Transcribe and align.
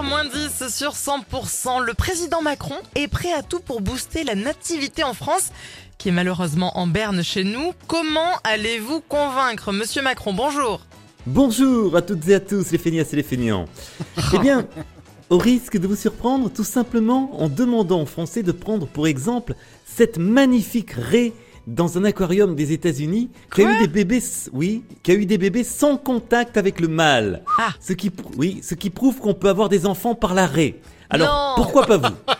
6h 0.00 0.08
moins 0.08 0.24
10 0.24 0.68
sur 0.68 0.92
100%, 0.92 1.84
le 1.84 1.94
président 1.94 2.42
Macron 2.42 2.76
est 2.94 3.08
prêt 3.08 3.32
à 3.32 3.42
tout 3.42 3.60
pour 3.60 3.80
booster 3.80 4.24
la 4.24 4.34
nativité 4.34 5.02
en 5.02 5.14
France, 5.14 5.50
qui 5.98 6.08
est 6.08 6.12
malheureusement 6.12 6.78
en 6.78 6.86
berne 6.86 7.22
chez 7.22 7.44
nous. 7.44 7.72
Comment 7.86 8.38
allez-vous 8.44 9.00
convaincre 9.00 9.72
Monsieur 9.72 10.02
Macron? 10.02 10.32
Bonjour. 10.32 10.80
Bonjour 11.26 11.96
à 11.96 12.02
toutes 12.02 12.26
et 12.28 12.34
à 12.34 12.40
tous 12.40 12.70
les 12.70 12.78
feignasses 12.78 13.12
et 13.12 13.16
les 13.16 13.22
feignants. 13.22 13.66
eh 14.34 14.38
bien, 14.38 14.66
au 15.28 15.38
risque 15.38 15.76
de 15.76 15.86
vous 15.86 15.96
surprendre, 15.96 16.50
tout 16.50 16.64
simplement 16.64 17.42
en 17.42 17.48
demandant 17.48 18.02
aux 18.02 18.06
Français 18.06 18.42
de 18.42 18.52
prendre 18.52 18.86
pour 18.86 19.06
exemple 19.06 19.54
cette 19.84 20.18
magnifique 20.18 20.92
raie 20.92 21.32
dans 21.66 21.98
un 21.98 22.04
aquarium 22.04 22.54
des 22.54 22.72
États-Unis 22.72 23.30
qui 23.54 23.62
a 23.64 23.72
eu 23.74 23.78
des 23.80 23.88
bébés, 23.88 24.22
oui, 24.52 24.82
qui 25.02 25.10
a 25.12 25.14
eu 25.14 25.26
des 25.26 25.38
bébés 25.38 25.64
sans 25.64 25.96
contact 25.96 26.56
avec 26.56 26.80
le 26.80 26.88
mâle. 26.88 27.42
Ah. 27.58 27.70
Ce 27.80 27.92
qui, 27.92 28.10
oui, 28.36 28.60
ce 28.62 28.74
qui 28.74 28.90
prouve 28.90 29.18
qu'on 29.18 29.34
peut 29.34 29.48
avoir 29.48 29.68
des 29.68 29.86
enfants 29.86 30.14
par 30.14 30.34
la 30.34 30.46
raie. 30.46 30.76
Alors, 31.10 31.28
Non. 31.56 31.62
pourquoi 31.62 31.86
pas 31.86 31.96
vous? 31.96 32.14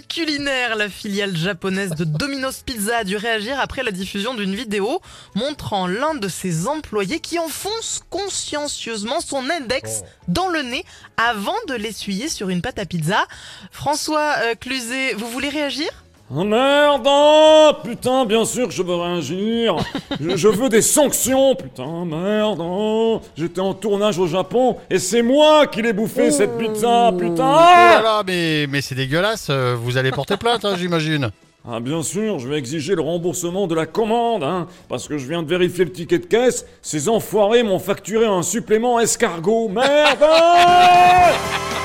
Culinaire, 0.00 0.76
la 0.76 0.88
filiale 0.88 1.36
japonaise 1.36 1.90
de 1.90 2.04
Domino's 2.04 2.62
Pizza 2.64 2.98
a 2.98 3.04
dû 3.04 3.16
réagir 3.16 3.60
après 3.60 3.82
la 3.82 3.90
diffusion 3.90 4.32
d'une 4.32 4.54
vidéo 4.54 5.02
montrant 5.34 5.86
l'un 5.86 6.14
de 6.14 6.28
ses 6.28 6.66
employés 6.66 7.20
qui 7.20 7.38
enfonce 7.38 8.00
consciencieusement 8.08 9.20
son 9.20 9.50
index 9.50 10.02
dans 10.28 10.48
le 10.48 10.62
nez 10.62 10.84
avant 11.18 11.56
de 11.68 11.74
l'essuyer 11.74 12.28
sur 12.28 12.48
une 12.48 12.62
pâte 12.62 12.78
à 12.78 12.86
pizza. 12.86 13.26
François 13.70 14.36
euh, 14.44 14.54
Cluzet, 14.54 15.12
vous 15.14 15.28
voulez 15.28 15.50
réagir? 15.50 15.90
Oh 16.34 16.44
merde 16.44 17.06
oh, 17.06 17.72
Putain, 17.84 18.24
bien 18.24 18.46
sûr 18.46 18.66
que 18.66 18.72
je 18.72 18.82
veux 18.82 18.94
réagir 18.94 19.76
je, 20.18 20.34
je 20.34 20.48
veux 20.48 20.70
des 20.70 20.80
sanctions 20.80 21.54
Putain, 21.54 22.06
merde 22.06 22.58
oh. 22.62 23.20
J'étais 23.36 23.60
en 23.60 23.74
tournage 23.74 24.18
au 24.18 24.26
Japon 24.26 24.78
et 24.88 24.98
c'est 24.98 25.20
moi 25.20 25.66
qui 25.66 25.82
l'ai 25.82 25.92
bouffé 25.92 26.30
cette 26.30 26.56
pizza 26.56 27.10
Oh 27.12 27.18
Putain 27.18 27.44
là 27.44 28.00
là, 28.02 28.22
mais, 28.26 28.66
mais 28.66 28.80
c'est 28.80 28.94
dégueulasse, 28.94 29.48
euh, 29.50 29.76
vous 29.78 29.98
allez 29.98 30.10
porter 30.10 30.38
plainte, 30.38 30.64
hein, 30.64 30.74
j'imagine. 30.78 31.30
Ah 31.68 31.80
bien 31.80 32.02
sûr, 32.02 32.38
je 32.38 32.48
vais 32.48 32.56
exiger 32.56 32.94
le 32.94 33.02
remboursement 33.02 33.66
de 33.66 33.74
la 33.74 33.84
commande, 33.84 34.42
hein, 34.42 34.66
parce 34.88 35.06
que 35.08 35.18
je 35.18 35.28
viens 35.28 35.42
de 35.42 35.48
vérifier 35.48 35.84
le 35.84 35.92
ticket 35.92 36.18
de 36.18 36.26
caisse, 36.26 36.66
ces 36.80 37.10
enfoirés 37.10 37.62
m'ont 37.62 37.78
facturé 37.78 38.24
un 38.26 38.42
supplément 38.42 38.98
escargot 38.98 39.68
Merde 39.68 40.22
oh. 40.22 41.81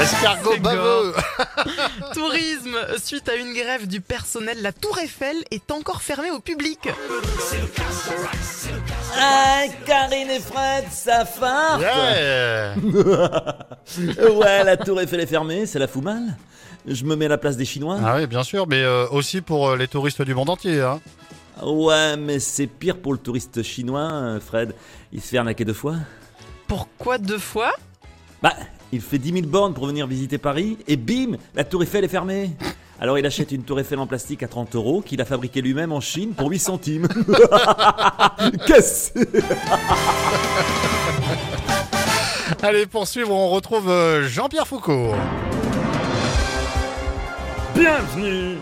Escargot 0.00 0.52
C'est 0.54 0.60
baveux 0.60 1.14
Tourisme, 2.14 2.76
suite 3.02 3.28
à 3.28 3.34
une 3.34 3.52
grève 3.52 3.86
du 3.86 4.00
personnel, 4.00 4.58
la 4.62 4.72
Tour 4.72 4.98
Eiffel 4.98 5.36
est 5.50 5.70
encore 5.70 6.02
fermée 6.02 6.30
au 6.30 6.40
public. 6.40 6.88
Ah, 9.16 9.62
Karine 9.84 10.30
et 10.30 10.40
Fred, 10.40 10.84
ça 10.90 11.24
farte 11.24 11.80
Yeah. 11.80 12.74
Ouais, 14.32 14.64
la 14.64 14.76
tour 14.76 15.00
Eiffel 15.00 15.20
est 15.20 15.26
fermée, 15.26 15.66
ça 15.66 15.78
la 15.78 15.88
fout 15.88 16.02
mal 16.02 16.36
Je 16.86 17.04
me 17.04 17.16
mets 17.16 17.26
à 17.26 17.28
la 17.28 17.38
place 17.38 17.56
des 17.56 17.64
Chinois 17.64 17.98
Ah 18.04 18.16
oui, 18.16 18.26
bien 18.26 18.42
sûr, 18.44 18.66
mais 18.66 18.82
euh, 18.82 19.06
aussi 19.10 19.40
pour 19.40 19.70
euh, 19.70 19.76
les 19.76 19.88
touristes 19.88 20.22
du 20.22 20.34
monde 20.34 20.50
entier. 20.50 20.80
Hein. 20.80 21.00
Ouais, 21.62 22.16
mais 22.16 22.38
c'est 22.38 22.66
pire 22.66 22.96
pour 22.98 23.12
le 23.12 23.18
touriste 23.18 23.62
chinois, 23.62 24.10
euh, 24.12 24.40
Fred. 24.40 24.74
Il 25.12 25.20
se 25.20 25.28
fait 25.28 25.38
arnaquer 25.38 25.64
deux 25.64 25.74
fois. 25.74 25.96
Pourquoi 26.68 27.18
deux 27.18 27.38
fois? 27.38 27.72
Bah, 28.42 28.54
il 28.92 29.00
fait 29.00 29.18
10 29.18 29.32
000 29.32 29.46
bornes 29.46 29.74
pour 29.74 29.86
venir 29.86 30.06
visiter 30.06 30.38
Paris, 30.38 30.78
et 30.88 30.96
bim, 30.96 31.36
la 31.54 31.64
tour 31.64 31.82
Eiffel 31.82 32.04
est 32.04 32.08
fermée. 32.08 32.50
Alors 33.00 33.18
il 33.18 33.24
achète 33.24 33.52
une 33.52 33.62
tour 33.62 33.80
Eiffel 33.80 33.98
en 33.98 34.06
plastique 34.06 34.42
à 34.42 34.48
30 34.48 34.74
euros, 34.74 35.00
qu'il 35.00 35.20
a 35.20 35.24
fabriquée 35.24 35.62
lui-même 35.62 35.92
en 35.92 36.00
Chine 36.00 36.34
pour 36.36 36.50
8 36.50 36.58
centimes. 36.58 37.08
Qu'est-ce 38.66 39.12
Allez, 42.62 42.86
pour 42.86 43.06
suivre, 43.06 43.32
on 43.32 43.48
retrouve 43.48 43.88
euh, 43.88 44.28
Jean-Pierre 44.28 44.66
Foucault. 44.66 45.14
Bienvenue 47.74 48.58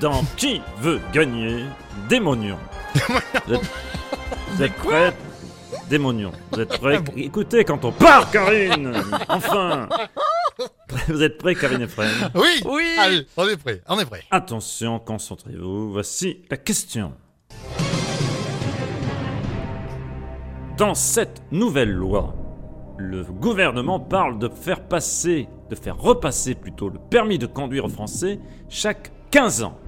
dans 0.00 0.24
Qui 0.36 0.60
veut 0.80 1.00
gagner? 1.12 1.64
Des 2.08 2.18
mognons 2.18 2.58
Vous 3.46 3.54
êtes, 3.54 3.60
vous 4.50 4.62
êtes 4.62 4.74
prêts? 4.74 5.12
Démonion, 5.92 6.32
vous 6.50 6.60
êtes 6.60 6.78
prêts 6.78 7.02
Écoutez 7.18 7.64
quand 7.64 7.84
on 7.84 7.92
part, 7.92 8.30
Karine 8.30 8.94
Enfin 9.28 9.90
Vous 11.06 11.22
êtes 11.22 11.36
prêts, 11.36 11.54
Karine 11.54 11.82
et 11.82 11.86
Fred 11.86 12.08
Oui 12.34 12.62
Oui. 12.64 12.96
Allez, 12.98 13.26
on 13.36 13.46
est 13.46 13.58
prêt, 13.58 13.82
on 13.86 13.98
est 13.98 14.06
prêt. 14.06 14.22
Attention, 14.30 14.98
concentrez-vous. 14.98 15.92
Voici 15.92 16.46
la 16.50 16.56
question. 16.56 17.12
Dans 20.78 20.94
cette 20.94 21.42
nouvelle 21.50 21.92
loi, 21.92 22.34
le 22.96 23.24
gouvernement 23.24 24.00
parle 24.00 24.38
de 24.38 24.48
faire 24.48 24.88
passer, 24.88 25.46
de 25.68 25.74
faire 25.74 25.98
repasser 25.98 26.54
plutôt 26.54 26.88
le 26.88 27.00
permis 27.10 27.36
de 27.36 27.44
conduire 27.46 27.90
français 27.90 28.40
chaque 28.70 29.12
15 29.30 29.62
ans. 29.64 29.78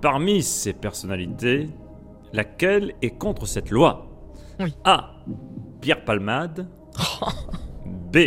Parmi 0.00 0.44
ces 0.44 0.74
personnalités, 0.74 1.70
laquelle 2.32 2.94
est 3.02 3.18
contre 3.18 3.46
cette 3.46 3.70
loi? 3.70 4.13
Oui. 4.60 4.74
A. 4.84 5.10
Pierre 5.80 6.04
Palmade. 6.04 6.66
B. 8.12 8.18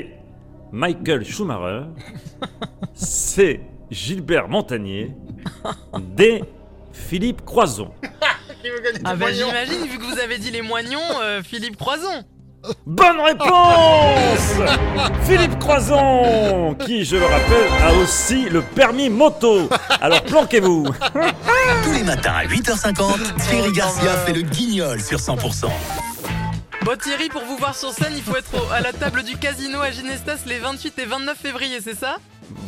Michael 0.71 1.25
Schumacher. 1.25 1.85
C. 2.93 3.61
Gilbert 3.89 4.49
Montagnier. 4.49 5.15
D. 6.15 6.43
Philippe 6.91 7.45
Croison. 7.45 7.91
Ah 9.05 9.15
bah 9.15 9.31
j'imagine, 9.31 9.85
vu 9.87 9.97
que 9.97 10.03
vous 10.03 10.19
avez 10.19 10.37
dit 10.39 10.51
les 10.51 10.61
moignons, 10.61 10.99
euh, 11.21 11.41
Philippe 11.41 11.77
Croison. 11.77 12.23
Bonne 12.85 13.19
réponse 13.21 14.57
Philippe 15.23 15.57
Croison, 15.59 16.75
qui, 16.85 17.05
je 17.05 17.15
le 17.15 17.23
rappelle, 17.23 17.67
a 17.85 17.93
aussi 18.01 18.49
le 18.49 18.61
permis 18.61 19.09
moto. 19.09 19.69
Alors 20.01 20.21
planquez-vous. 20.23 20.85
Tous 21.83 21.91
les 21.93 22.03
matins 22.03 22.33
à 22.33 22.45
8h50, 22.45 23.47
Thierry 23.47 23.71
Garcia 23.71 24.11
fait 24.25 24.33
le 24.33 24.41
guignol 24.41 24.99
sur 24.99 25.19
100%. 25.19 25.67
Bon 26.87 26.95
Thierry, 26.97 27.27
pour 27.27 27.43
vous 27.43 27.57
voir 27.57 27.75
sur 27.75 27.91
scène, 27.91 28.13
il 28.15 28.23
faut 28.23 28.37
être 28.37 28.53
au- 28.53 28.71
à 28.71 28.79
la 28.79 28.93
table 28.93 29.21
du 29.23 29.35
casino 29.35 29.81
à 29.81 29.91
Ginestas 29.91 30.37
les 30.45 30.57
28 30.57 30.97
et 30.99 31.05
29 31.05 31.37
février, 31.37 31.79
c'est 31.83 31.97
ça? 31.97 32.15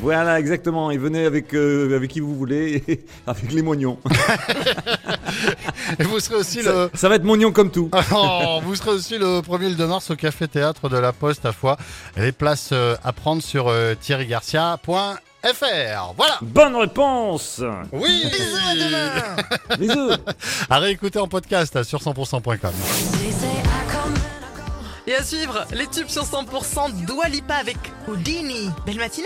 Voilà, 0.01 0.37
exactement. 0.41 0.91
Et 0.91 0.97
venez 0.97 1.23
avec, 1.23 1.53
euh, 1.53 1.95
avec 1.95 2.11
qui 2.11 2.19
vous 2.19 2.35
voulez, 2.35 2.83
avec 3.27 3.49
les 3.53 3.61
mognons. 3.61 3.97
Et 5.99 6.03
vous 6.03 6.19
serez 6.19 6.35
aussi 6.35 6.61
le... 6.61 6.89
Ça 6.95 7.07
va 7.07 7.15
être 7.15 7.23
mognon 7.23 7.53
comme 7.53 7.71
tout. 7.71 7.89
Oh, 8.13 8.59
vous 8.61 8.75
serez 8.75 8.91
aussi 8.91 9.17
le 9.17 9.39
1er 9.39 9.67
et 9.67 9.69
le 9.69 9.75
2 9.75 9.87
mars 9.87 10.11
au 10.11 10.17
Café 10.17 10.49
Théâtre 10.49 10.89
de 10.89 10.97
la 10.97 11.13
Poste 11.13 11.45
à 11.45 11.53
Foix. 11.53 11.77
Les 12.17 12.33
places 12.33 12.71
euh, 12.73 12.97
à 13.05 13.13
prendre 13.13 13.41
sur 13.41 13.69
euh, 13.69 13.95
thierrygarcia.fr. 13.95 14.83
Voilà 16.17 16.37
Bonne 16.41 16.75
réponse 16.75 17.61
Oui 17.93 18.25
Bisous. 19.79 20.11
À 20.69 20.79
réécouter 20.79 21.19
en 21.19 21.29
podcast 21.29 21.83
sur 21.83 21.99
100%.com. 22.01 22.71
Et 25.09 25.15
à 25.15 25.23
suivre, 25.23 25.65
les 25.71 25.87
tubes 25.87 26.07
sur 26.07 26.21
100%, 26.21 27.03
Dua 27.07 27.29
Lipa 27.29 27.55
avec 27.55 27.77
Houdini. 28.07 28.69
Belle 28.85 28.97
matinée 28.97 29.25